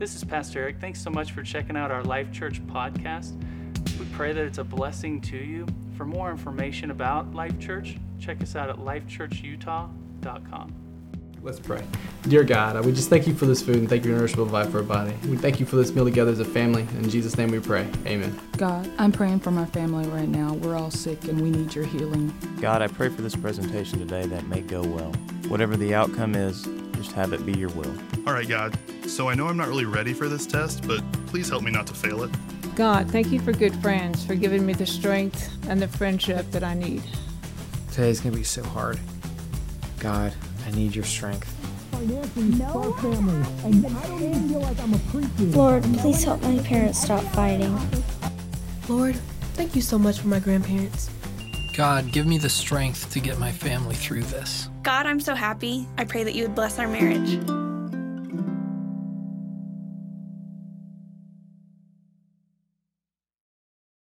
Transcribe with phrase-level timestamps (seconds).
[0.00, 0.80] This is Pastor Eric.
[0.80, 3.38] Thanks so much for checking out our Life Church podcast.
[3.98, 5.66] We pray that it's a blessing to you.
[5.94, 10.74] For more information about Life Church, check us out at lifechurchutah.com.
[11.42, 11.82] Let's pray.
[12.22, 14.26] Dear God, uh, we just thank you for this food and thank you for your
[14.26, 15.12] nourishable life for our body.
[15.28, 16.86] We thank you for this meal together as a family.
[16.96, 17.86] In Jesus' name we pray.
[18.06, 18.40] Amen.
[18.56, 20.54] God, I'm praying for my family right now.
[20.54, 22.32] We're all sick and we need your healing.
[22.58, 25.12] God, I pray for this presentation today that may go well.
[25.48, 26.66] Whatever the outcome is,
[27.02, 27.92] just have it be your will.
[28.26, 28.76] All right, God.
[29.06, 31.86] So I know I'm not really ready for this test, but please help me not
[31.88, 32.30] to fail it.
[32.76, 36.64] God, thank you for good friends, for giving me the strength and the friendship that
[36.64, 37.02] I need.
[37.92, 38.98] Today's going to be so hard.
[39.98, 40.32] God,
[40.66, 41.54] I need your strength.
[41.98, 42.32] Lord,
[45.82, 47.78] please help my parents stop fighting.
[48.88, 49.16] Lord,
[49.54, 51.10] thank you so much for my grandparents.
[51.76, 54.69] God, give me the strength to get my family through this.
[54.82, 55.86] God, I'm so happy.
[55.98, 57.34] I pray that you would bless our marriage.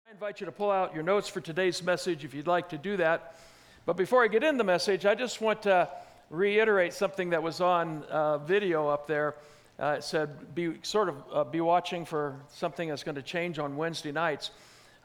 [0.06, 2.78] I invite you to pull out your notes for today's message if you'd like to
[2.78, 3.36] do that.
[3.84, 5.86] But before I get in the message, I just want to
[6.30, 9.34] reiterate something that was on uh, video up there.
[9.78, 13.58] Uh, it said, be sort of uh, be watching for something that's going to change
[13.58, 14.50] on Wednesday nights.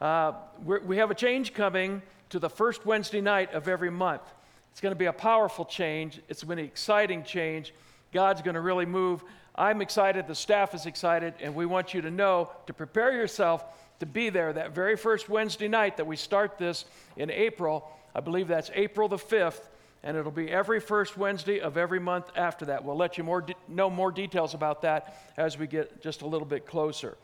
[0.00, 0.32] Uh,
[0.64, 4.22] we have a change coming to the first Wednesday night of every month.
[4.72, 6.20] It's going to be a powerful change.
[6.28, 7.74] It's going to be an exciting change.
[8.12, 9.22] God's going to really move.
[9.54, 10.26] I'm excited.
[10.26, 11.34] The staff is excited.
[11.40, 13.64] And we want you to know to prepare yourself
[14.00, 16.84] to be there that very first Wednesday night that we start this
[17.16, 17.90] in April.
[18.14, 19.60] I believe that's April the 5th
[20.02, 22.84] and it'll be every first Wednesday of every month after that.
[22.84, 26.26] We'll let you more de- know more details about that as we get just a
[26.26, 27.18] little bit closer.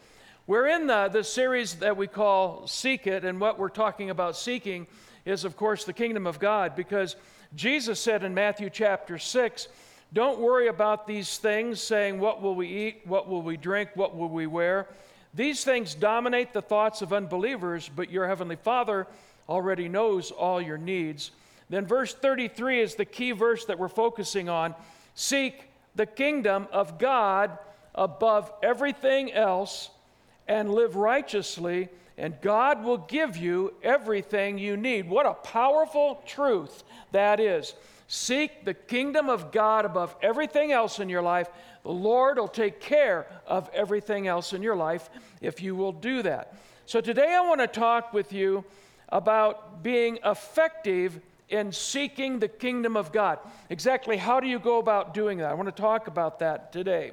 [0.46, 4.36] We're in the, the series that we call Seek It, and what we're talking about
[4.36, 4.86] seeking
[5.24, 7.16] is, of course, the kingdom of God, because
[7.56, 9.68] Jesus said in Matthew chapter 6,
[10.12, 13.00] Don't worry about these things, saying, What will we eat?
[13.06, 13.90] What will we drink?
[13.94, 14.86] What will we wear?
[15.32, 19.06] These things dominate the thoughts of unbelievers, but your heavenly Father
[19.48, 21.30] already knows all your needs.
[21.70, 24.74] Then, verse 33 is the key verse that we're focusing on.
[25.14, 27.58] Seek the kingdom of God
[27.94, 29.88] above everything else
[30.46, 31.88] and live righteously,
[32.18, 35.08] and God will give you everything you need.
[35.08, 36.82] What a powerful truth
[37.12, 37.74] that is.
[38.08, 41.48] Seek the kingdom of God above everything else in your life.
[41.82, 45.10] The Lord will take care of everything else in your life
[45.40, 46.54] if you will do that.
[46.86, 48.64] So, today I want to talk with you
[49.08, 53.38] about being effective in seeking the kingdom of God.
[53.70, 55.50] Exactly how do you go about doing that?
[55.50, 57.12] I want to talk about that today.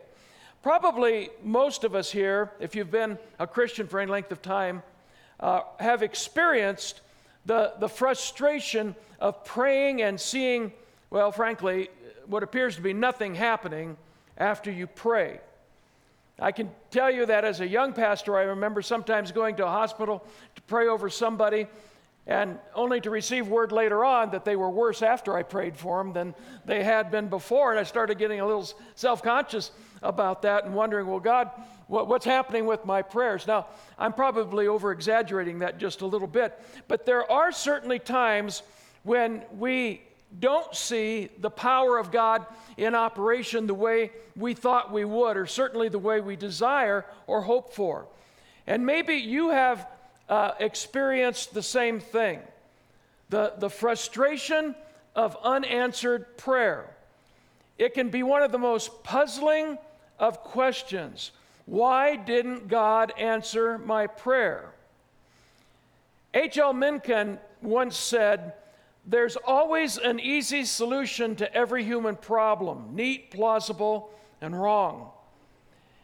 [0.62, 4.81] Probably most of us here, if you've been a Christian for any length of time,
[5.44, 7.02] uh, have experienced
[7.46, 10.72] the, the frustration of praying and seeing,
[11.09, 11.90] well, frankly,
[12.28, 13.98] what appears to be nothing happening
[14.38, 15.42] after you pray.
[16.40, 19.70] I can tell you that as a young pastor, I remember sometimes going to a
[19.70, 21.68] hospital to pray over somebody
[22.26, 26.02] and only to receive word later on that they were worse after I prayed for
[26.02, 26.36] them than
[26.66, 27.72] they had been before.
[27.72, 31.52] And I started getting a little self conscious about that and wondering, well, God,
[31.88, 33.46] what, what's happening with my prayers?
[33.46, 33.68] Now,
[34.00, 36.58] I'm probably over exaggerating that just a little bit,
[36.88, 38.64] but there are certainly times
[39.04, 40.02] when we
[40.40, 42.46] don't see the power of God
[42.78, 47.42] in operation the way we thought we would, or certainly the way we desire or
[47.42, 48.08] hope for.
[48.66, 49.86] And maybe you have
[50.34, 52.40] uh, experienced the same thing
[53.30, 54.74] the, the frustration
[55.16, 56.90] of unanswered prayer.
[57.78, 59.78] It can be one of the most puzzling
[60.18, 61.32] of questions.
[61.68, 64.72] Why didn't God answer my prayer?
[66.34, 66.74] H.L.
[66.74, 68.54] Mencken once said,
[69.06, 74.10] There's always an easy solution to every human problem neat, plausible,
[74.42, 75.12] and wrong.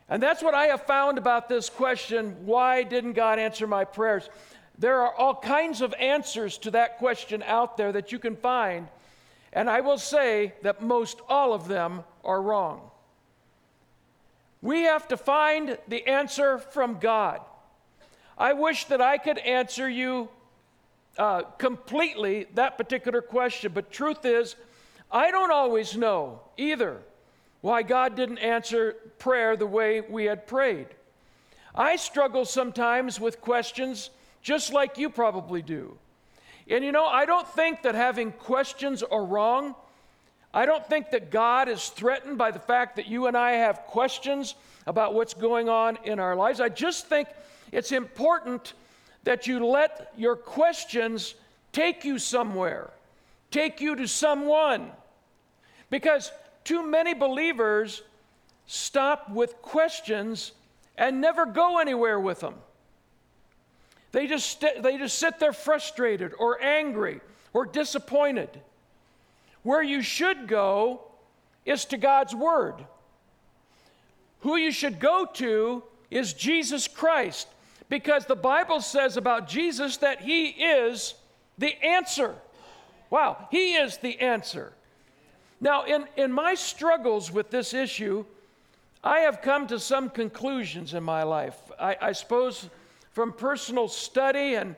[0.10, 4.30] And that's what I have found about this question why didn't God answer my prayers?
[4.78, 8.88] There are all kinds of answers to that question out there that you can find.
[9.52, 12.82] And I will say that most all of them are wrong.
[14.62, 17.42] We have to find the answer from God.
[18.38, 20.30] I wish that I could answer you
[21.18, 24.56] uh, completely that particular question, but truth is,
[25.12, 27.02] I don't always know either
[27.62, 30.88] why God didn't answer prayer the way we had prayed.
[31.76, 34.10] I struggle sometimes with questions
[34.42, 35.98] just like you probably do.
[36.70, 39.76] And you know, I don't think that having questions are wrong.
[40.54, 43.80] I don't think that God is threatened by the fact that you and I have
[43.88, 44.56] questions
[44.88, 46.60] about what's going on in our lives.
[46.60, 47.28] I just think
[47.72, 48.74] it's important
[49.24, 51.36] that you let your questions
[51.72, 52.90] take you somewhere,
[53.52, 54.90] take you to someone.
[55.90, 56.32] Because
[56.70, 58.04] too many believers
[58.68, 60.52] stop with questions
[61.00, 62.54] and never go anywhere with them.
[64.12, 67.22] They just, st- they just sit there frustrated or angry
[67.54, 68.50] or disappointed.
[69.64, 71.02] Where you should go
[71.66, 72.76] is to God's Word.
[74.42, 75.82] Who you should go to
[76.12, 77.48] is Jesus Christ,
[77.90, 81.16] because the Bible says about Jesus that He is
[81.58, 82.36] the answer.
[83.10, 84.74] Wow, He is the answer.
[85.62, 88.26] Now, in, in my struggles with this issue,
[89.04, 91.58] I have come to some conclusions in my life.
[91.80, 92.70] I, I suppose
[93.12, 94.76] from personal study and,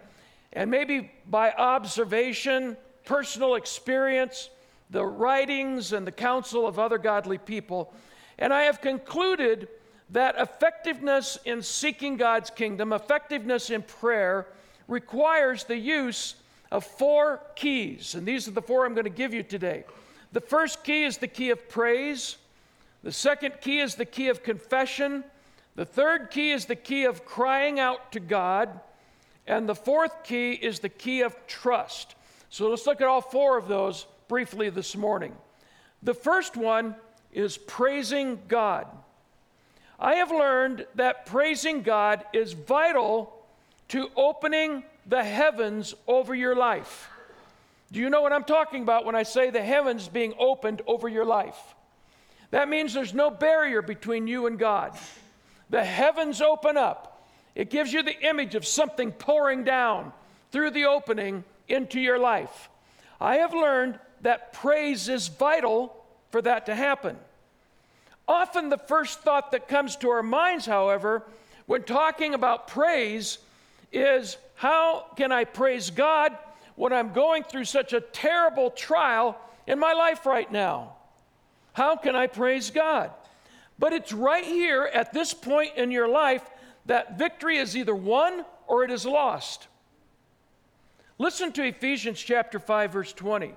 [0.54, 4.50] and maybe by observation, personal experience,
[4.90, 7.94] the writings and the counsel of other godly people.
[8.38, 9.68] And I have concluded
[10.10, 14.48] that effectiveness in seeking God's kingdom, effectiveness in prayer,
[14.88, 16.36] requires the use
[16.72, 18.16] of four keys.
[18.16, 19.86] And these are the four I'm going to give you today.
[20.32, 22.38] The first key is the key of praise.
[23.04, 25.24] The second key is the key of confession.
[25.76, 28.80] The third key is the key of crying out to God.
[29.48, 32.16] And the fourth key is the key of trust.
[32.50, 35.36] So let's look at all four of those briefly this morning.
[36.04, 36.96] The first one
[37.34, 38.88] is praising God.
[40.00, 43.34] I have learned that praising God is vital
[43.90, 47.10] to opening the heavens over your life.
[47.92, 51.10] Do you know what I'm talking about when I say the heavens being opened over
[51.10, 51.58] your life?
[52.52, 54.98] That means there's no barrier between you and God.
[55.70, 57.28] The heavens open up.
[57.54, 60.14] It gives you the image of something pouring down
[60.52, 62.70] through the opening into your life.
[63.20, 65.96] I have learned that praise is vital
[66.30, 67.18] for that to happen.
[68.28, 71.24] Often, the first thought that comes to our minds, however,
[71.66, 73.38] when talking about praise
[73.92, 76.38] is how can I praise God
[76.76, 79.38] when I'm going through such a terrible trial
[79.68, 80.94] in my life right now?
[81.74, 83.12] How can I praise God?
[83.80, 86.44] But it's right here at this point in your life
[86.86, 89.68] that victory is either won or it is lost.
[91.18, 93.54] Listen to Ephesians chapter 5 verse 20.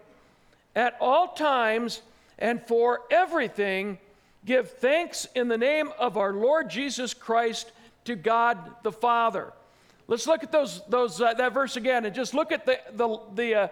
[0.77, 2.03] At all times
[2.39, 3.99] and for everything
[4.45, 7.73] give thanks in the name of our Lord Jesus Christ
[8.05, 9.53] to God the Father.
[10.06, 13.19] Let's look at those, those, uh, that verse again and just look at the, the,
[13.35, 13.69] the uh,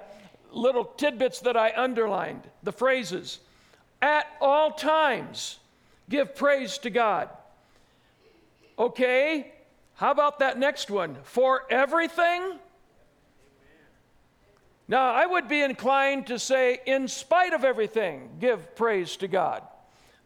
[0.50, 3.40] little tidbits that I underlined, the phrases.
[4.00, 5.58] At all times,
[6.08, 7.28] give praise to God.
[8.78, 9.52] Okay,
[9.94, 11.16] how about that next one?
[11.22, 12.58] For everything?
[14.88, 19.62] Now, I would be inclined to say, in spite of everything, give praise to God.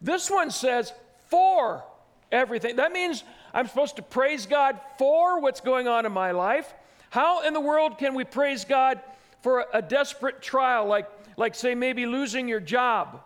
[0.00, 0.92] This one says,
[1.26, 1.84] for
[2.32, 2.76] everything.
[2.76, 3.22] That means
[3.56, 6.74] I'm supposed to praise God for what's going on in my life.
[7.08, 9.00] How in the world can we praise God
[9.40, 11.08] for a desperate trial, like,
[11.38, 13.22] like say, maybe losing your job,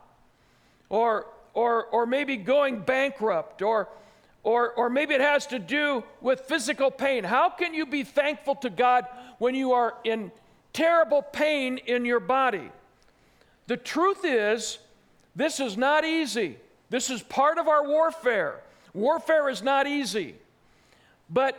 [0.88, 3.88] or, or, or maybe going bankrupt, or,
[4.44, 7.25] or, or maybe it has to do with physical pain?
[7.25, 9.06] How can you be thankful to God
[9.38, 10.31] when you are in
[10.73, 12.71] terrible pain in your body?
[13.67, 14.79] The truth is,
[15.35, 16.56] this is not easy.
[16.88, 18.61] This is part of our warfare.
[18.93, 20.35] Warfare is not easy.
[21.29, 21.57] But,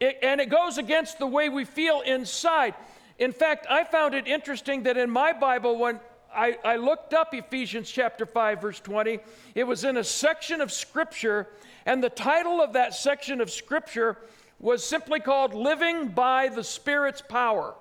[0.00, 2.74] it, and it goes against the way we feel inside.
[3.18, 6.00] In fact, I found it interesting that in my Bible, when
[6.34, 9.20] I, I looked up Ephesians chapter 5, verse 20,
[9.54, 11.46] it was in a section of Scripture,
[11.86, 14.18] and the title of that section of Scripture
[14.58, 17.74] was simply called Living by the Spirit's Power.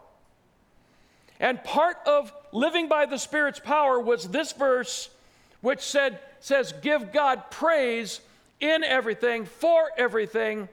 [1.40, 5.10] And part of living by the Spirit's power was this verse
[5.64, 8.20] which said, says, Give God praise
[8.60, 10.68] in everything, for everything,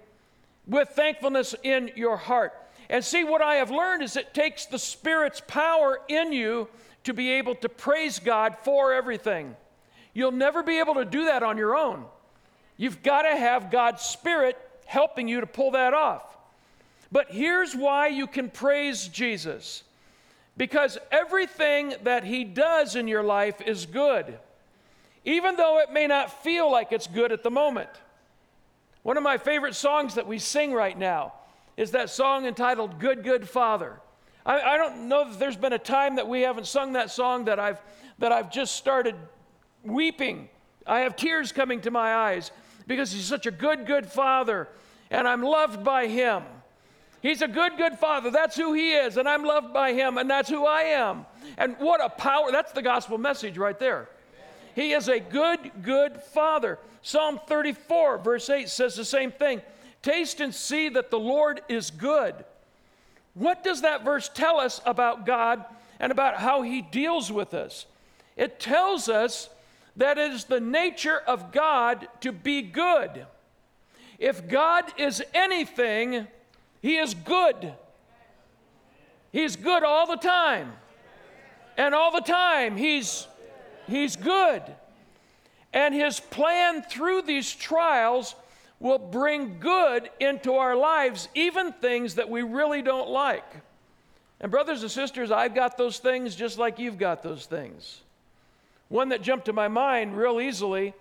[0.66, 2.52] with thankfulness in your heart.
[2.90, 6.68] And see, what I have learned is it takes the Spirit's power in you
[7.04, 9.54] to be able to praise God for everything.
[10.12, 12.04] You'll never be able to do that on your own.
[12.76, 16.24] You've got to have God's Spirit helping you to pull that off.
[17.12, 19.84] But here's why you can praise Jesus
[20.56, 24.36] because everything that He does in your life is good
[25.24, 27.90] even though it may not feel like it's good at the moment.
[29.02, 31.34] One of my favorite songs that we sing right now
[31.76, 34.00] is that song entitled Good, Good Father.
[34.44, 37.44] I, I, don't know that there's been a time that we haven't sung that song
[37.46, 37.80] that I've,
[38.18, 39.14] that I've just started
[39.82, 40.48] weeping.
[40.86, 42.50] I have tears coming to my eyes
[42.86, 44.68] because he's such a good, good father,
[45.10, 46.42] and I'm loved by him.
[47.22, 48.30] He's a good, good father.
[48.30, 51.26] That's who he is, and I'm loved by him, and that's who I am.
[51.58, 52.50] And what a power!
[52.50, 54.08] That's the gospel message right there.
[54.74, 56.78] He is a good, good father.
[57.02, 59.62] Psalm 34, verse 8 says the same thing
[60.02, 62.34] Taste and see that the Lord is good.
[63.34, 65.64] What does that verse tell us about God
[65.98, 67.86] and about how He deals with us?
[68.36, 69.50] It tells us
[69.96, 73.26] that it is the nature of God to be good.
[74.18, 76.26] If God is anything,
[76.80, 77.74] He is good.
[79.32, 80.72] He's good all the time.
[81.76, 83.26] And all the time, He's,
[83.90, 84.62] he's good.
[85.72, 88.34] And His plan through these trials
[88.80, 93.44] will bring good into our lives, even things that we really don't like.
[94.40, 98.00] And, brothers and sisters, I've got those things just like you've got those things.
[98.88, 100.94] One that jumped to my mind real easily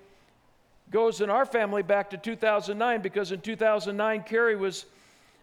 [0.92, 4.86] goes in our family back to 2009 because in 2009, Carrie was,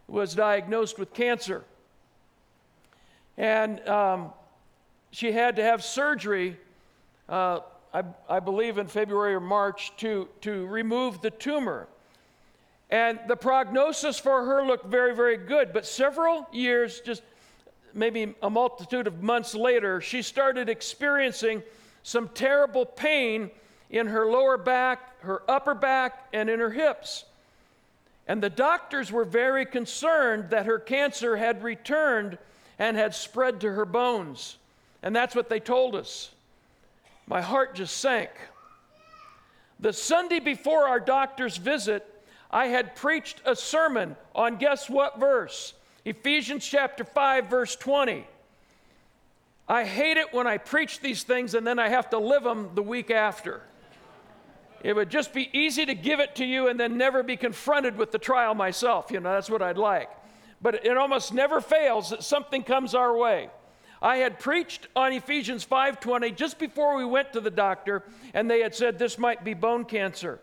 [0.08, 1.64] was diagnosed with cancer.
[3.38, 4.32] And um,
[5.10, 6.56] she had to have surgery,
[7.28, 7.60] uh,
[7.92, 11.88] I, I believe in February or March, to, to remove the tumor.
[12.90, 15.72] And the prognosis for her looked very, very good.
[15.72, 17.22] But several years, just
[17.94, 21.62] maybe a multitude of months later, she started experiencing
[22.02, 23.50] some terrible pain
[23.90, 27.24] in her lower back, her upper back, and in her hips.
[28.28, 32.38] And the doctors were very concerned that her cancer had returned
[32.78, 34.58] and had spread to her bones.
[35.02, 36.30] And that's what they told us.
[37.26, 38.30] My heart just sank.
[39.80, 42.06] The Sunday before our doctor's visit,
[42.50, 45.74] I had preached a sermon on guess what verse?
[46.04, 48.26] Ephesians chapter 5, verse 20.
[49.68, 52.70] I hate it when I preach these things and then I have to live them
[52.74, 53.62] the week after.
[54.84, 57.96] It would just be easy to give it to you and then never be confronted
[57.96, 59.10] with the trial myself.
[59.10, 60.08] You know, that's what I'd like.
[60.62, 63.50] But it almost never fails that something comes our way.
[64.02, 68.02] I had preached on Ephesians 5:20 just before we went to the doctor
[68.34, 70.40] and they had said this might be bone cancer.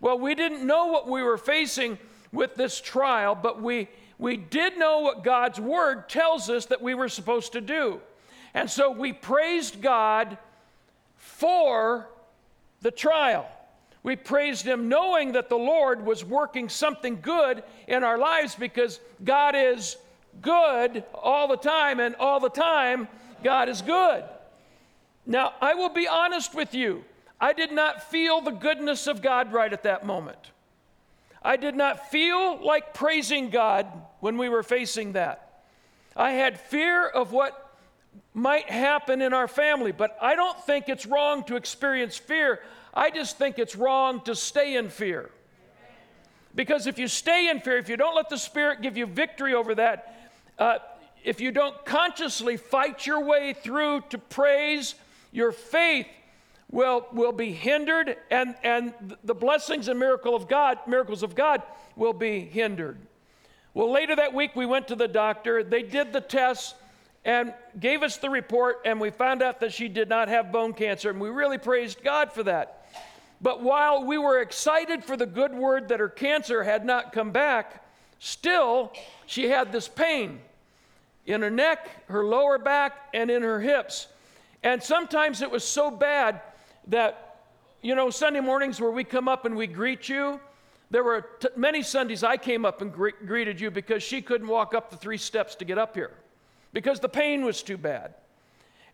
[0.00, 1.98] Well, we didn't know what we were facing
[2.32, 6.92] with this trial, but we we did know what God's word tells us that we
[6.92, 8.00] were supposed to do.
[8.52, 10.36] And so we praised God
[11.16, 12.06] for
[12.82, 13.48] the trial.
[14.02, 19.00] We praised Him knowing that the Lord was working something good in our lives because
[19.24, 19.96] God is
[20.42, 23.08] good all the time, and all the time,
[23.42, 24.24] God is good.
[25.26, 27.04] Now, I will be honest with you.
[27.40, 30.50] I did not feel the goodness of God right at that moment.
[31.42, 33.86] I did not feel like praising God
[34.20, 35.62] when we were facing that.
[36.14, 37.76] I had fear of what
[38.34, 42.60] might happen in our family, but I don't think it's wrong to experience fear.
[42.92, 45.30] I just think it's wrong to stay in fear.
[46.54, 49.54] Because if you stay in fear, if you don't let the Spirit give you victory
[49.54, 50.19] over that,
[50.60, 50.78] uh,
[51.24, 54.94] if you don't consciously fight your way through to praise,
[55.32, 56.06] your faith
[56.70, 61.62] will, will be hindered, and, and the blessings and miracle of God, miracles of God
[61.96, 62.98] will be hindered.
[63.74, 65.64] Well, later that week, we went to the doctor.
[65.64, 66.74] They did the tests
[67.24, 70.72] and gave us the report, and we found out that she did not have bone
[70.72, 72.86] cancer, and we really praised God for that.
[73.40, 77.30] But while we were excited for the good word that her cancer had not come
[77.30, 77.84] back,
[78.18, 78.92] still
[79.26, 80.40] she had this pain
[81.26, 84.08] in her neck, her lower back, and in her hips.
[84.62, 86.40] And sometimes it was so bad
[86.88, 87.42] that,
[87.82, 90.40] you know, Sunday mornings where we come up and we greet you,
[90.90, 94.48] there were t- many Sundays I came up and gre- greeted you because she couldn't
[94.48, 96.10] walk up the three steps to get up here
[96.72, 98.14] because the pain was too bad.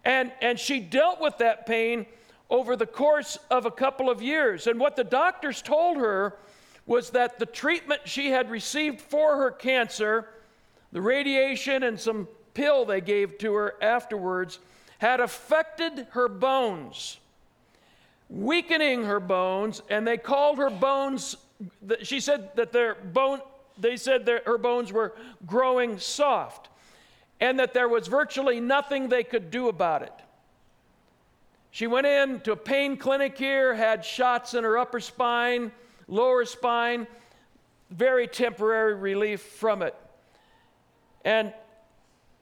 [0.05, 2.07] And, and she dealt with that pain
[2.49, 4.67] over the course of a couple of years.
[4.67, 6.37] And what the doctors told her
[6.87, 10.29] was that the treatment she had received for her cancer,
[10.93, 14.59] the radiation and some pill they gave to her afterwards,
[14.99, 17.19] had affected her bones,
[18.31, 21.37] weakening her bones, and they called her bones,
[22.03, 23.41] she said that their bone,
[23.79, 25.15] they said that her bones were
[25.45, 26.71] growing soft
[27.41, 30.13] and that there was virtually nothing they could do about it.
[31.71, 35.71] She went in to a pain clinic here, had shots in her upper spine,
[36.09, 37.07] lower spine,
[37.91, 39.95] very temporary relief from it.
[41.27, 41.53] And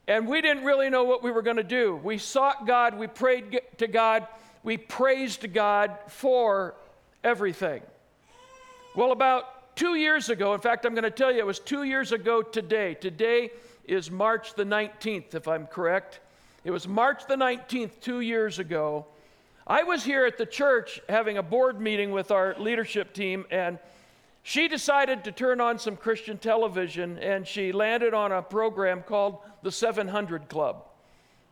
[0.07, 1.97] and we didn't really know what we were going to do.
[1.97, 4.29] We sought God, we prayed to God,
[4.63, 6.75] we praised God for
[7.23, 7.81] everything.
[8.95, 11.85] Well, about two years ago, in fact, I'm going to tell you, it was two
[11.85, 12.95] years ago today.
[12.95, 13.51] Today
[13.87, 16.21] is March the 19th, if I'm correct.
[16.65, 19.07] It was March the 19th, two years ago.
[19.67, 23.79] I was here at the church having a board meeting with our leadership team, and
[24.47, 29.39] she decided to turn on some Christian television, and she landed on a program called
[29.63, 30.85] the 700 Club.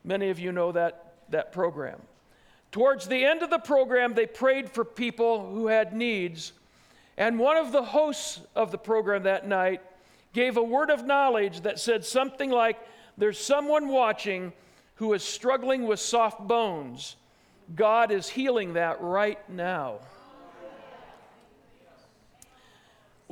[0.05, 2.03] Many of you know that, that program.
[2.71, 6.53] Towards the end of the program, they prayed for people who had needs,
[7.17, 9.81] and one of the hosts of the program that night
[10.35, 12.79] gave a word of knowledge that said something like,
[13.17, 14.53] There's someone watching
[14.97, 17.17] who is struggling with soft bones,
[17.75, 20.01] God is healing that right now.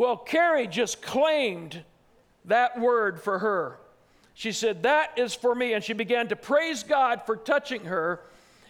[0.00, 1.84] Well, Carrie just claimed
[2.46, 3.76] that word for her.
[4.32, 5.74] She said, That is for me.
[5.74, 8.22] And she began to praise God for touching her.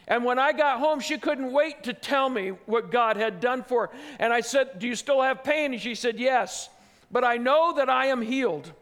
[0.09, 3.63] And when I got home, she couldn't wait to tell me what God had done
[3.63, 3.93] for her.
[4.19, 5.73] And I said, Do you still have pain?
[5.73, 6.69] And she said, Yes,
[7.13, 8.73] but I know that I am healed.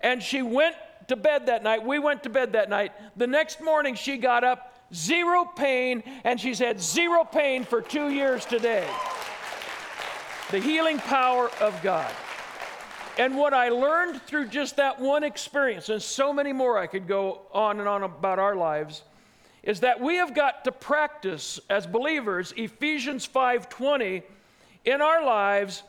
[0.00, 0.74] And she went
[1.06, 1.86] to bed that night.
[1.86, 2.90] We went to bed that night.
[3.16, 8.08] The next morning, she got up, zero pain, and she's had zero pain for two
[8.08, 8.88] years today.
[10.50, 12.12] The healing power of God.
[13.18, 17.06] And what I learned through just that one experience, and so many more I could
[17.06, 19.02] go on and on about our lives,
[19.62, 24.22] is that we have got to practice as believers Ephesians 5:20
[24.84, 25.82] in our lives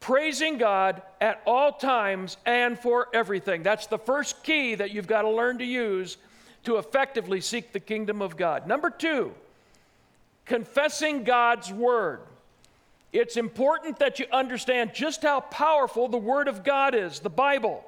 [0.00, 3.62] praising God at all times and for everything.
[3.62, 6.16] That's the first key that you've got to learn to use
[6.64, 8.66] to effectively seek the kingdom of God.
[8.66, 9.34] Number 2,
[10.44, 12.20] confessing God's word.
[13.12, 17.84] It's important that you understand just how powerful the Word of God is, the Bible.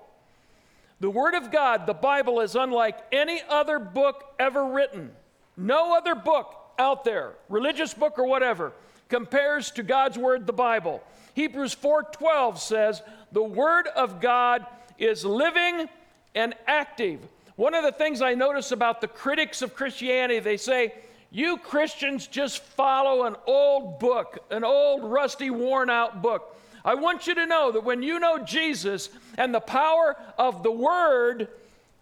[1.01, 5.13] The Word of God, the Bible, is unlike any other book ever written.
[5.57, 8.73] No other book out there, religious book or whatever,
[9.09, 11.03] compares to God's Word, the Bible.
[11.35, 14.67] Hebrews 4:12 says, "The Word of God
[14.99, 15.89] is living
[16.35, 17.21] and active."
[17.57, 20.95] One of the things I notice about the critics of Christianity, they say,
[21.31, 26.57] you Christians just follow an old book, an old, rusty, worn out book.
[26.85, 30.71] I want you to know that when you know Jesus and the power of the
[30.71, 31.49] Word,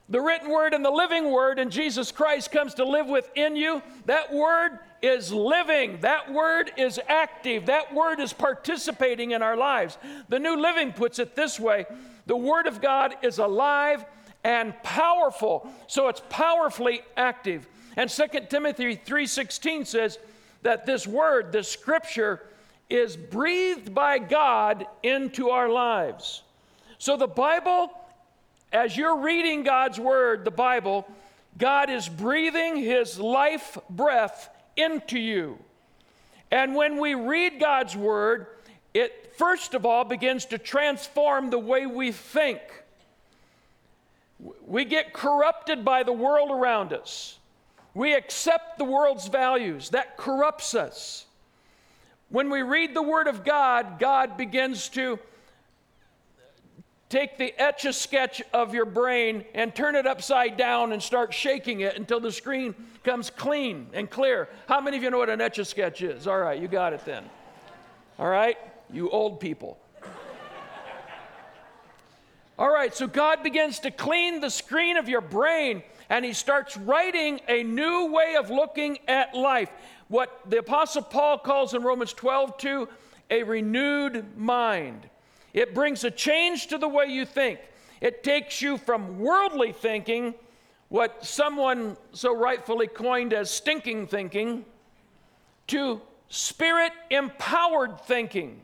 [0.08, 3.82] the written Word and the living Word, and Jesus Christ comes to live within you,
[4.04, 5.98] that Word is living.
[6.02, 7.66] That Word is active.
[7.66, 9.98] That Word is participating in our lives.
[10.28, 11.86] The New Living puts it this way
[12.26, 14.04] the Word of God is alive
[14.44, 17.66] and powerful, so it's powerfully active.
[17.96, 20.18] And 2 Timothy 3:16 says
[20.62, 22.42] that this word, this scripture
[22.88, 26.42] is breathed by God into our lives.
[26.98, 27.90] So the Bible
[28.72, 31.06] as you're reading God's word, the Bible,
[31.56, 35.58] God is breathing his life breath into you.
[36.50, 38.46] And when we read God's word,
[38.92, 42.60] it first of all begins to transform the way we think.
[44.66, 47.38] We get corrupted by the world around us.
[47.96, 49.88] We accept the world's values.
[49.88, 51.24] That corrupts us.
[52.28, 55.18] When we read the Word of God, God begins to
[57.08, 61.32] take the etch a sketch of your brain and turn it upside down and start
[61.32, 64.50] shaking it until the screen comes clean and clear.
[64.68, 66.26] How many of you know what an etch a sketch is?
[66.26, 67.24] All right, you got it then.
[68.18, 68.58] All right,
[68.92, 69.78] you old people.
[72.58, 76.76] All right, so God begins to clean the screen of your brain and he starts
[76.76, 79.70] writing a new way of looking at life.
[80.08, 82.88] What the Apostle Paul calls in Romans 12 2
[83.30, 85.08] a renewed mind.
[85.52, 87.60] It brings a change to the way you think.
[88.00, 90.34] It takes you from worldly thinking,
[90.88, 94.64] what someone so rightfully coined as stinking thinking,
[95.68, 98.60] to spirit empowered thinking.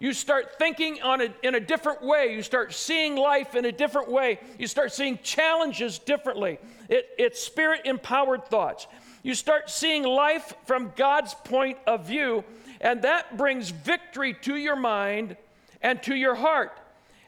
[0.00, 2.34] You start thinking on a, in a different way.
[2.34, 4.38] You start seeing life in a different way.
[4.58, 6.58] You start seeing challenges differently.
[6.88, 8.86] It, it's spirit empowered thoughts.
[9.24, 12.44] You start seeing life from God's point of view,
[12.80, 15.36] and that brings victory to your mind
[15.82, 16.78] and to your heart.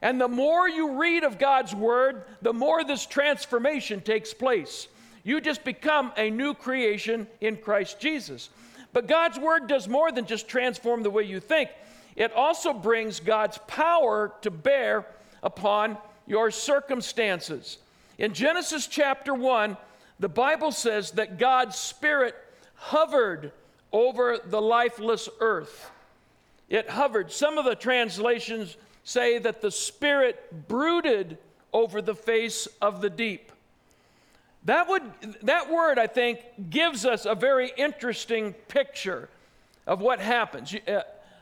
[0.00, 4.86] And the more you read of God's word, the more this transformation takes place.
[5.24, 8.48] You just become a new creation in Christ Jesus.
[8.92, 11.70] But God's word does more than just transform the way you think
[12.16, 15.06] it also brings God's power to bear
[15.42, 15.96] upon
[16.26, 17.78] your circumstances.
[18.18, 19.76] In Genesis chapter 1,
[20.18, 22.34] the Bible says that God's Spirit
[22.74, 23.52] hovered
[23.92, 25.90] over the lifeless earth.
[26.68, 27.32] It hovered.
[27.32, 31.38] Some of the translations say that the Spirit brooded
[31.72, 33.50] over the face of the deep.
[34.64, 35.02] That, would,
[35.42, 39.28] that word, I think, gives us a very interesting picture
[39.86, 40.74] of what happens.
[40.86, 41.00] Uh,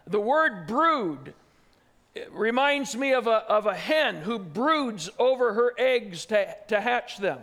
[0.09, 1.35] The word brood
[2.31, 7.19] reminds me of a, of a hen who broods over her eggs to, to hatch
[7.19, 7.39] them.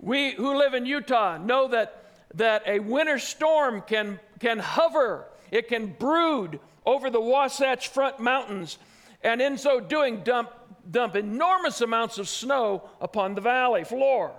[0.00, 2.04] We who live in Utah know that,
[2.34, 8.78] that a winter storm can, can hover, it can brood over the Wasatch Front Mountains,
[9.22, 10.50] and in so doing, dump,
[10.90, 14.32] dump enormous amounts of snow upon the valley floor.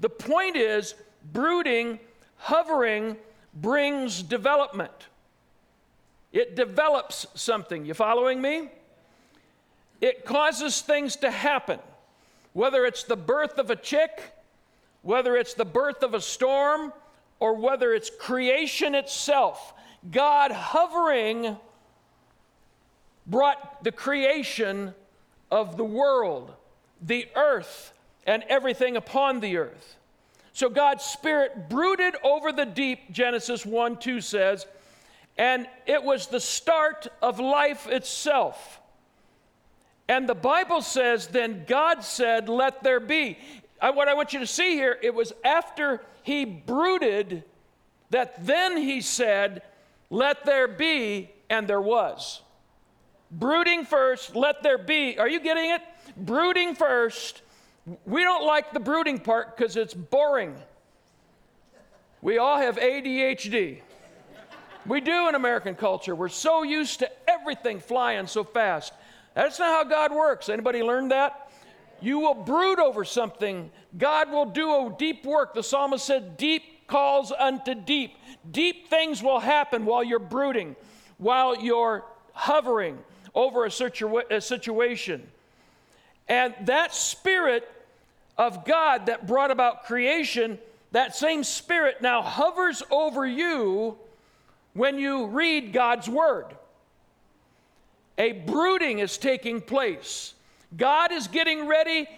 [0.00, 0.94] The point is,
[1.32, 2.00] brooding,
[2.36, 3.16] hovering,
[3.54, 4.90] brings development.
[6.34, 7.86] It develops something.
[7.86, 8.68] You following me?
[10.00, 11.78] It causes things to happen.
[12.52, 14.20] Whether it's the birth of a chick,
[15.02, 16.92] whether it's the birth of a storm,
[17.38, 19.74] or whether it's creation itself,
[20.10, 21.56] God hovering
[23.28, 24.92] brought the creation
[25.52, 26.52] of the world,
[27.00, 27.92] the earth,
[28.26, 29.96] and everything upon the earth.
[30.52, 34.66] So God's Spirit brooded over the deep, Genesis 1 2 says,
[35.36, 38.80] and it was the start of life itself.
[40.08, 43.38] And the Bible says, then God said, Let there be.
[43.80, 47.44] I, what I want you to see here, it was after he brooded
[48.10, 49.62] that then he said,
[50.10, 52.42] Let there be, and there was.
[53.30, 55.18] Brooding first, let there be.
[55.18, 55.82] Are you getting it?
[56.16, 57.42] Brooding first.
[58.06, 60.54] We don't like the brooding part because it's boring.
[62.22, 63.80] We all have ADHD.
[64.86, 66.14] We do in American culture.
[66.14, 68.92] We're so used to everything flying so fast.
[69.34, 70.48] That's not how God works.
[70.48, 71.50] Anybody learned that?
[72.00, 73.70] You will brood over something.
[73.96, 75.54] God will do a deep work.
[75.54, 78.16] The psalmist said, Deep calls unto deep.
[78.50, 80.76] Deep things will happen while you're brooding,
[81.16, 82.98] while you're hovering
[83.34, 85.26] over a, situa- a situation.
[86.28, 87.68] And that spirit
[88.36, 90.58] of God that brought about creation,
[90.92, 93.96] that same spirit now hovers over you
[94.74, 96.46] when you read God's word.
[98.18, 100.34] A brooding is taking place.
[100.76, 102.08] God is getting ready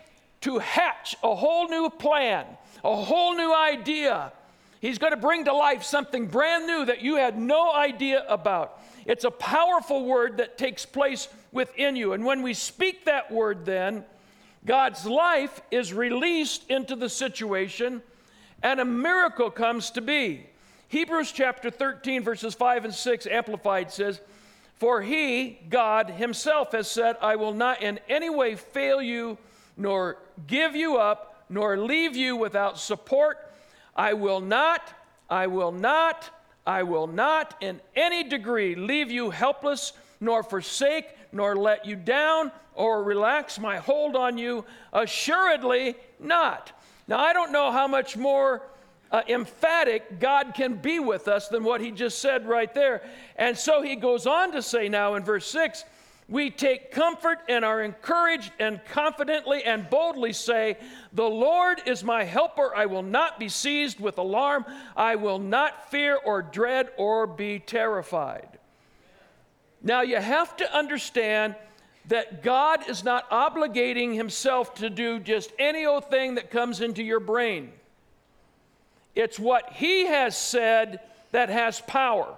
[0.42, 2.46] to hatch a whole new plan,
[2.84, 4.32] a whole new idea.
[4.80, 8.82] He's going to bring to life something brand new that you had no idea about.
[9.06, 12.12] It's a powerful word that takes place within you.
[12.12, 14.04] And when we speak that word, then,
[14.64, 18.02] God's life is released into the situation
[18.62, 20.46] and a miracle comes to be.
[20.88, 24.20] Hebrews chapter 13, verses 5 and 6, Amplified says,
[24.74, 29.36] For he, God himself, has said, I will not in any way fail you,
[29.76, 33.38] nor give you up, nor leave you without support.
[33.96, 34.92] I will not,
[35.28, 36.30] I will not,
[36.64, 42.52] I will not in any degree leave you helpless, nor forsake, nor let you down,
[42.74, 44.64] or relax my hold on you.
[44.92, 46.72] Assuredly not.
[47.08, 48.62] Now, I don't know how much more
[49.10, 53.02] uh, emphatic God can be with us than what he just said right there.
[53.36, 55.84] And so he goes on to say now in verse 6
[56.28, 60.76] we take comfort and are encouraged and confidently and boldly say,
[61.12, 62.74] The Lord is my helper.
[62.74, 64.64] I will not be seized with alarm.
[64.96, 68.58] I will not fear or dread or be terrified.
[69.82, 71.54] Now you have to understand
[72.06, 77.04] that God is not obligating himself to do just any old thing that comes into
[77.04, 77.72] your brain.
[79.16, 81.00] It's what He has said
[81.32, 82.36] that has power.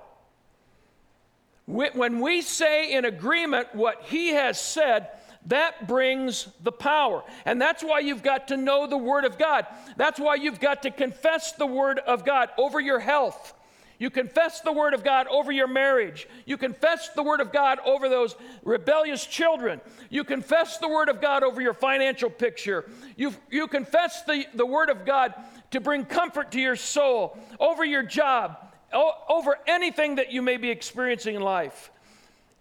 [1.67, 5.09] When we say in agreement what He has said,
[5.47, 7.23] that brings the power.
[7.45, 9.67] And that's why you've got to know the Word of God.
[9.97, 13.55] That's why you've got to confess the Word of God over your health.
[13.99, 16.29] You confess the Word of God over your marriage.
[16.47, 19.81] You confess the Word of God over those rebellious children.
[20.09, 22.89] You confess the Word of God over your financial picture.
[23.17, 25.35] You, you confess the, the Word of God
[25.71, 28.57] to bring comfort to your soul, over your job,
[28.93, 31.91] over anything that you may be experiencing in life.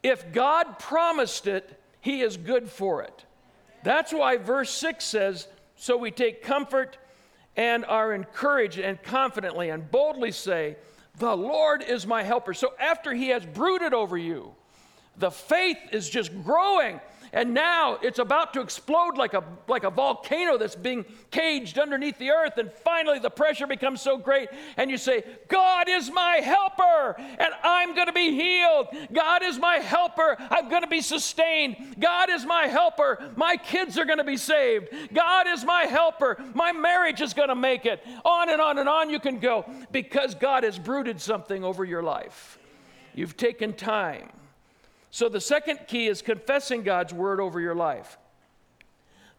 [0.03, 3.25] If God promised it, He is good for it.
[3.83, 6.97] That's why verse 6 says, So we take comfort
[7.55, 10.77] and are encouraged and confidently and boldly say,
[11.19, 12.53] The Lord is my helper.
[12.53, 14.53] So after He has brooded over you,
[15.17, 16.99] the faith is just growing
[17.37, 22.17] and now it's about to explode like a, like a volcano that's being caged underneath
[22.17, 22.57] the earth.
[22.57, 27.53] And finally, the pressure becomes so great, and you say, God is my helper, and
[27.61, 28.87] I'm going to be healed.
[29.13, 31.97] God is my helper, I'm going to be sustained.
[31.99, 34.89] God is my helper, my kids are going to be saved.
[35.13, 38.03] God is my helper, my marriage is going to make it.
[38.25, 42.01] On and on and on you can go because God has brooded something over your
[42.01, 42.57] life.
[43.13, 44.31] You've taken time
[45.11, 48.17] so the second key is confessing God's word over your life.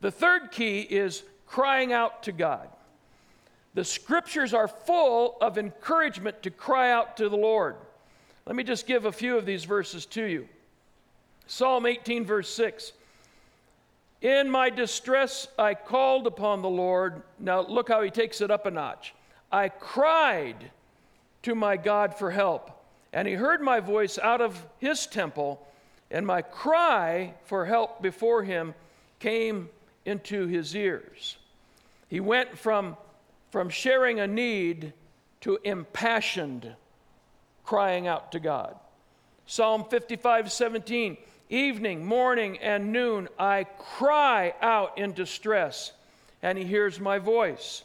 [0.01, 2.69] The third key is crying out to God.
[3.75, 7.77] The scriptures are full of encouragement to cry out to the Lord.
[8.47, 10.49] Let me just give a few of these verses to you.
[11.47, 12.93] Psalm 18, verse 6.
[14.21, 17.23] In my distress, I called upon the Lord.
[17.39, 19.15] Now, look how he takes it up a notch.
[19.53, 20.71] I cried
[21.43, 22.78] to my God for help
[23.13, 25.67] and he heard my voice out of his temple,
[26.11, 28.75] and my cry for help before him
[29.19, 29.69] came
[30.05, 31.37] into his ears.
[32.09, 32.97] He went from,
[33.51, 34.93] from sharing a need
[35.43, 36.75] to impassioned
[37.65, 38.75] crying out to God.
[39.47, 41.17] Psalm 55 17,
[41.51, 45.93] evening, morning, and noon, I cry out in distress,
[46.43, 47.83] and he hears my voice.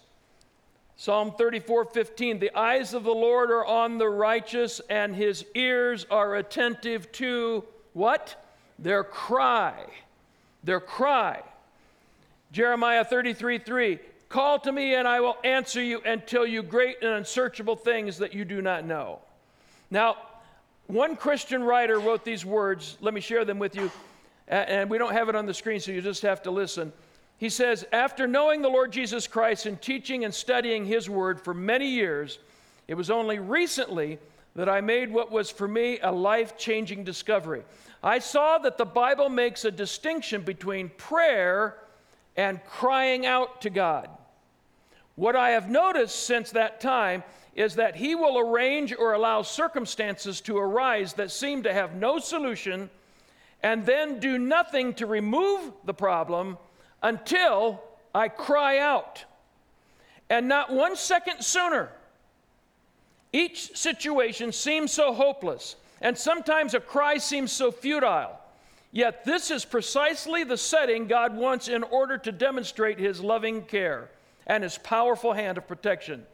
[1.03, 2.39] Psalm 34 15.
[2.39, 7.65] The eyes of the Lord are on the righteous, and his ears are attentive to
[7.91, 8.41] what?
[8.79, 9.83] Their cry.
[10.63, 11.41] Their cry.
[12.53, 13.99] Jeremiah 33 3.
[14.29, 18.19] Call to me, and I will answer you and tell you great and unsearchable things
[18.19, 19.19] that you do not know.
[19.91, 20.15] Now,
[20.87, 22.97] one Christian writer wrote these words.
[23.01, 23.91] Let me share them with you.
[24.47, 26.93] And we don't have it on the screen, so you just have to listen.
[27.43, 31.53] He says, After knowing the Lord Jesus Christ and teaching and studying his word for
[31.53, 32.39] many years,
[32.87, 34.17] it was only recently
[34.55, 37.63] that I made what was for me a life changing discovery.
[38.01, 41.75] I saw that the Bible makes a distinction between prayer
[42.37, 44.07] and crying out to God.
[45.15, 47.25] What I have noticed since that time
[47.55, 52.19] is that He will arrange or allow circumstances to arise that seem to have no
[52.19, 52.89] solution
[53.61, 56.57] and then do nothing to remove the problem
[57.03, 57.83] until
[58.15, 59.23] I cry out.
[60.29, 61.89] And not one second sooner,
[63.31, 68.39] each situation seems so hopeless, and sometimes a cry seems so futile.
[68.91, 74.09] Yet, this is precisely the setting God wants in order to demonstrate His loving care
[74.45, 76.25] and His powerful hand of protection.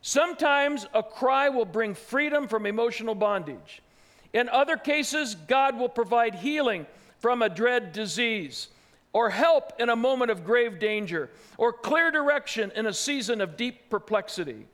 [0.00, 3.82] Sometimes a cry will bring freedom from emotional bondage.
[4.32, 6.86] In other cases, God will provide healing
[7.18, 8.68] from a dread disease,
[9.14, 13.56] or help in a moment of grave danger, or clear direction in a season of
[13.56, 14.66] deep perplexity.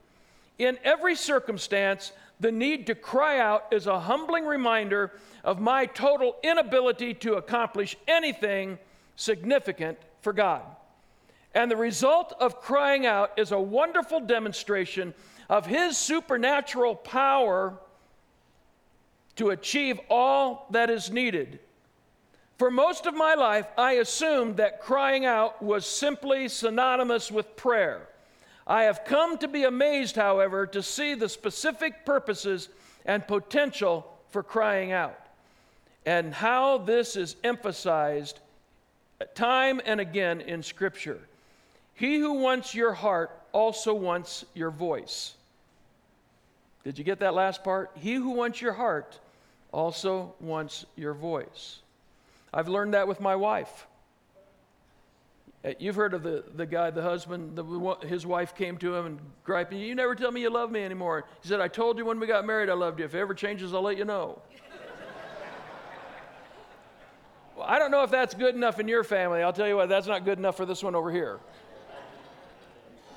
[0.57, 5.11] In every circumstance, the need to cry out is a humbling reminder
[5.43, 8.79] of my total inability to accomplish anything
[9.15, 10.63] significant for God.
[11.53, 15.13] And the result of crying out is a wonderful demonstration
[15.49, 17.77] of His supernatural power
[19.35, 21.59] to achieve all that is needed.
[22.61, 28.07] For most of my life, I assumed that crying out was simply synonymous with prayer.
[28.67, 32.69] I have come to be amazed, however, to see the specific purposes
[33.03, 35.19] and potential for crying out,
[36.05, 38.37] and how this is emphasized
[39.33, 41.19] time and again in Scripture.
[41.95, 45.33] He who wants your heart also wants your voice.
[46.83, 47.89] Did you get that last part?
[47.95, 49.17] He who wants your heart
[49.71, 51.79] also wants your voice.
[52.53, 53.87] I've learned that with my wife.
[55.63, 59.05] Uh, you've heard of the, the guy, the husband, the, his wife came to him
[59.05, 61.25] and griping, You never tell me you love me anymore.
[61.41, 63.05] He said, I told you when we got married I loved you.
[63.05, 64.41] If it ever changes, I'll let you know.
[67.55, 69.43] well, I don't know if that's good enough in your family.
[69.43, 71.39] I'll tell you what, that's not good enough for this one over here.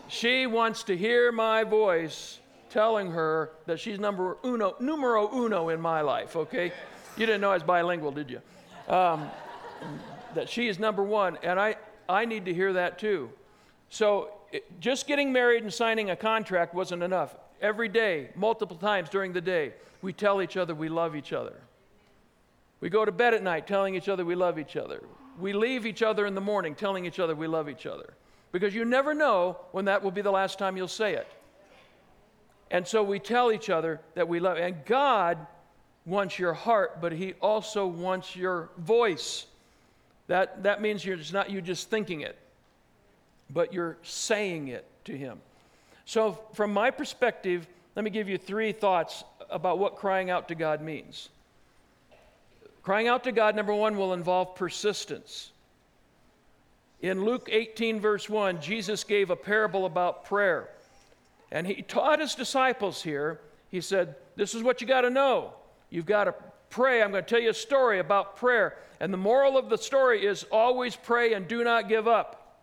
[0.09, 5.81] She wants to hear my voice telling her that she's number uno, numero uno in
[5.81, 6.73] my life, okay?
[7.16, 8.42] You didn't know I was bilingual, did you?
[8.88, 9.31] Um,
[10.35, 11.77] that she is number one, and I,
[12.09, 13.31] I need to hear that too.
[13.88, 17.35] So it, just getting married and signing a contract wasn't enough.
[17.61, 21.55] Every day, multiple times during the day, we tell each other we love each other.
[22.81, 25.03] We go to bed at night telling each other we love each other.
[25.40, 28.12] We leave each other in the morning telling each other we love each other
[28.53, 31.27] because you never know when that will be the last time you'll say it.
[32.70, 34.59] And so we tell each other that we love.
[34.59, 35.38] And God
[36.07, 39.47] wants your heart, but He also wants your voice.
[40.27, 42.38] That, that means you're, it's not you just thinking it,
[43.51, 45.38] but you're saying it to Him.
[46.05, 50.55] So, from my perspective, let me give you three thoughts about what crying out to
[50.55, 51.29] God means.
[52.83, 55.53] Crying out to God, number one, will involve persistence.
[57.01, 60.69] In Luke 18, verse 1, Jesus gave a parable about prayer.
[61.51, 63.40] And he taught his disciples here,
[63.71, 65.55] he said, This is what you got to know.
[65.95, 66.35] You've got to
[66.71, 67.03] pray.
[67.03, 68.77] I'm going to tell you a story about prayer.
[68.99, 72.59] And the moral of the story is always pray and do not give up.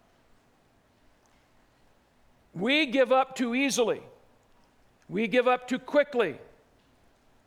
[2.53, 4.01] We give up too easily,
[5.07, 6.35] we give up too quickly.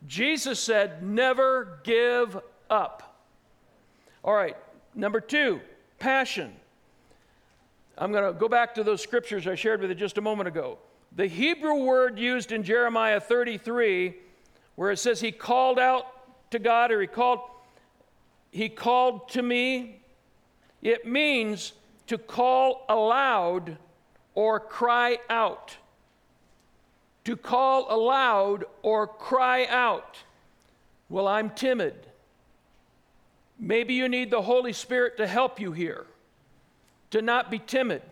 [0.06, 3.18] Jesus said, Never give up.
[4.22, 4.56] All right,
[4.94, 5.60] number two,
[5.98, 6.50] passion.
[7.98, 10.48] I'm going to go back to those scriptures I shared with you just a moment
[10.48, 10.78] ago.
[11.14, 14.14] The Hebrew word used in Jeremiah 33,
[14.76, 16.06] where it says he called out
[16.50, 17.40] to God or he called,
[18.50, 20.00] he called to me,
[20.82, 21.72] it means
[22.06, 23.76] to call aloud
[24.34, 25.76] or cry out.
[27.24, 30.18] To call aloud or cry out.
[31.08, 31.94] Well, I'm timid.
[33.58, 36.06] Maybe you need the Holy Spirit to help you here
[37.14, 38.02] to not be timid.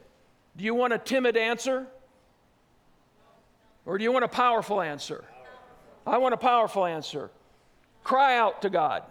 [0.57, 1.87] Do you want a timid answer?
[3.85, 5.25] Or do you want a powerful answer?
[6.07, 7.31] I want a powerful answer.
[8.05, 9.03] Cry out to God.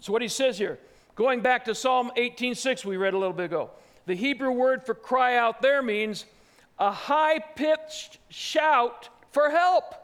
[0.00, 0.78] So what he says here,
[1.14, 3.70] going back to Psalm 18:6 we read a little bit ago.
[4.06, 6.24] The Hebrew word for cry out there means
[6.78, 9.94] a high pitched shout for help.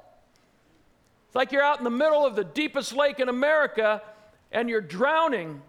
[1.26, 4.02] It's like you're out in the middle of the deepest lake in America
[4.52, 5.60] and you're drowning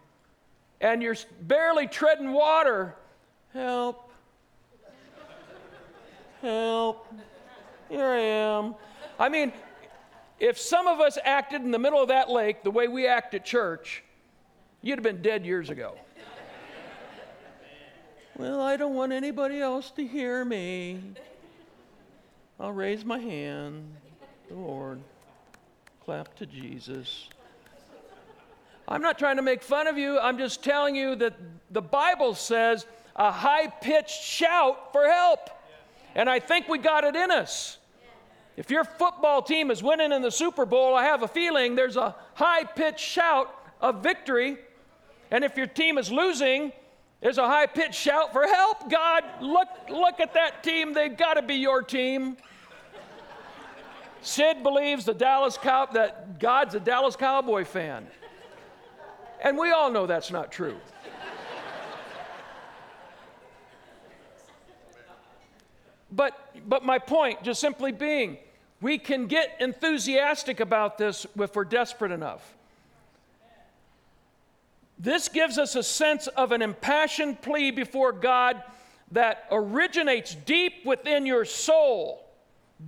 [0.80, 2.96] and you're barely treading water.
[3.54, 4.12] Help.
[6.42, 7.14] Help.
[7.90, 8.76] Here I am.
[9.18, 9.52] I mean,
[10.40, 13.34] if some of us acted in the middle of that lake the way we act
[13.34, 14.04] at church,
[14.82, 15.96] you'd have been dead years ago.
[18.38, 21.02] well, I don't want anybody else to hear me.
[22.60, 23.96] I'll raise my hand.
[24.48, 25.00] The Lord.
[26.06, 27.30] Clap to Jesus.
[28.88, 30.20] I'm not trying to make fun of you.
[30.20, 31.36] I'm just telling you that
[31.70, 35.50] the Bible says a high pitched shout for help.
[36.16, 37.79] And I think we got it in us.
[38.60, 41.96] If your football team is winning in the Super Bowl, I have a feeling there's
[41.96, 44.58] a high pitched shout of victory.
[45.32, 46.74] And if your team is losing,
[47.22, 48.92] there's a high pitched shout for help.
[48.92, 50.94] God, look, look at that team.
[50.94, 52.36] They've got to be your team.
[54.24, 58.08] Sid believes the Dallas Cow- that God's a Dallas Cowboy fan.
[59.42, 60.76] And we all know that's not true.
[66.12, 68.38] but, but my point, just simply being,
[68.82, 72.56] we can get enthusiastic about this if we're desperate enough.
[74.98, 78.62] This gives us a sense of an impassioned plea before God
[79.12, 82.26] that originates deep within your soul,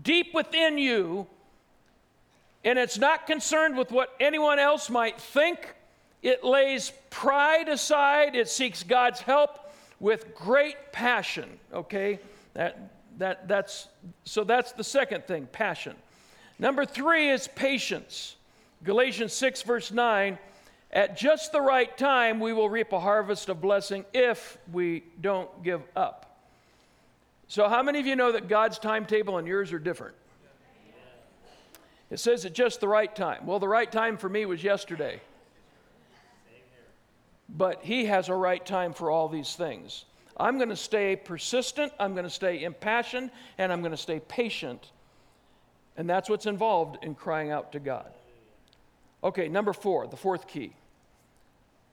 [0.03, 1.27] deep within you,
[2.63, 5.73] and it's not concerned with what anyone else might think.
[6.21, 12.19] It lays pride aside, it seeks God's help with great passion, okay?
[12.53, 13.87] That, that, that's,
[14.23, 15.95] so that's the second thing passion.
[16.59, 18.35] Number three is patience.
[18.83, 20.37] Galatians 6, verse 9
[20.93, 25.63] at just the right time, we will reap a harvest of blessing if we don't
[25.63, 26.39] give up.
[27.47, 30.15] So, how many of you know that God's timetable and yours are different?
[32.09, 33.45] It says at just the right time.
[33.45, 35.21] Well, the right time for me was yesterday.
[37.47, 40.03] But He has a right time for all these things.
[40.41, 44.19] I'm going to stay persistent, I'm going to stay impassioned, and I'm going to stay
[44.19, 44.91] patient.
[45.95, 48.11] And that's what's involved in crying out to God.
[49.23, 50.73] Okay, number four, the fourth key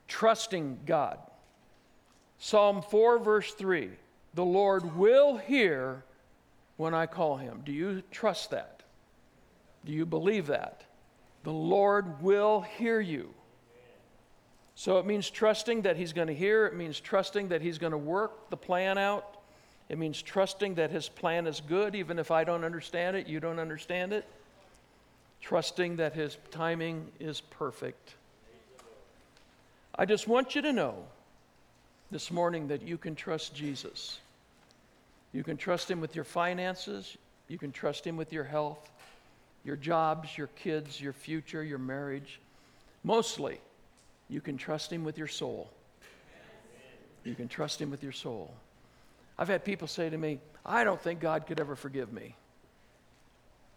[0.08, 1.18] trusting God.
[2.38, 3.90] Psalm 4, verse 3
[4.34, 6.04] The Lord will hear
[6.76, 7.62] when I call him.
[7.64, 8.82] Do you trust that?
[9.84, 10.82] Do you believe that?
[11.44, 13.34] The Lord will hear you.
[14.78, 16.64] So it means trusting that He's going to hear.
[16.66, 19.38] It means trusting that He's going to work the plan out.
[19.88, 23.40] It means trusting that His plan is good, even if I don't understand it, you
[23.40, 24.24] don't understand it.
[25.40, 28.14] Trusting that His timing is perfect.
[29.96, 30.94] I just want you to know
[32.12, 34.20] this morning that you can trust Jesus.
[35.32, 37.16] You can trust Him with your finances,
[37.48, 38.88] you can trust Him with your health,
[39.64, 42.38] your jobs, your kids, your future, your marriage.
[43.02, 43.58] Mostly,
[44.28, 45.70] you can trust Him with your soul.
[47.24, 48.52] You can trust Him with your soul.
[49.38, 52.34] I've had people say to me, I don't think God could ever forgive me.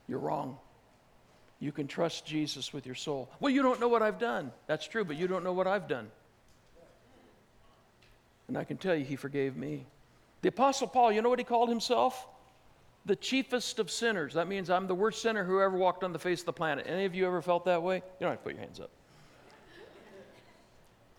[0.07, 0.57] You're wrong.
[1.59, 3.29] You can trust Jesus with your soul.
[3.39, 4.51] Well, you don't know what I've done.
[4.67, 6.09] That's true, but you don't know what I've done.
[8.47, 9.85] And I can tell you, He forgave me.
[10.41, 12.27] The Apostle Paul, you know what he called himself?
[13.05, 14.33] The chiefest of sinners.
[14.33, 16.85] That means I'm the worst sinner who ever walked on the face of the planet.
[16.87, 17.97] Any of you ever felt that way?
[17.97, 18.89] You don't have to put your hands up.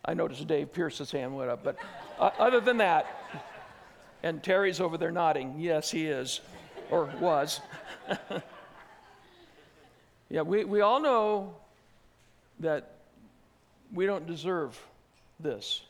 [0.05, 1.77] I noticed Dave Pierce's hand went up, but
[2.19, 3.07] uh, other than that,
[4.23, 5.55] and Terry's over there nodding.
[5.59, 6.41] Yes, he is,
[6.91, 7.61] or was.
[10.29, 11.55] yeah, we, we all know
[12.61, 12.97] that
[13.93, 14.81] we don't deserve
[15.39, 15.83] this.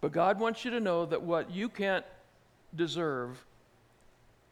[0.00, 2.04] But God wants you to know that what you can't
[2.74, 3.42] deserve,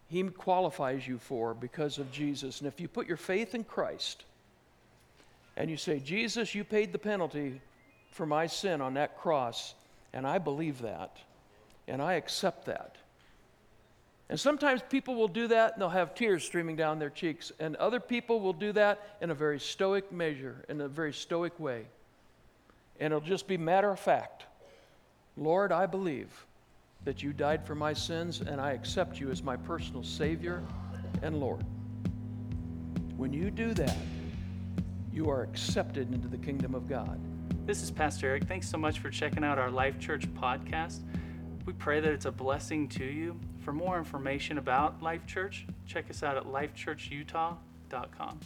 [0.09, 2.61] He qualifies you for because of Jesus.
[2.61, 4.25] And if you put your faith in Christ
[5.57, 7.61] and you say, Jesus, you paid the penalty
[8.15, 9.75] for my sin on that cross,
[10.13, 11.19] and I believe that,
[11.89, 12.95] and I accept that.
[14.29, 17.75] And sometimes people will do that and they'll have tears streaming down their cheeks, and
[17.77, 21.87] other people will do that in a very stoic measure, in a very stoic way.
[23.01, 24.45] And it'll just be matter of fact.
[25.37, 26.47] Lord, I believe
[27.05, 30.63] that you died for my sins, and I accept you as my personal Savior
[31.23, 31.65] and Lord.
[33.17, 33.97] When you do that,
[35.13, 37.19] you are accepted into the kingdom of God.
[37.67, 38.45] This is Pastor Eric.
[38.45, 41.01] Thanks so much for checking out our Life Church podcast.
[41.65, 43.41] We pray that it's a blessing to you.
[43.61, 48.41] For more information about Life Church, check us out at lifechurchutah.com.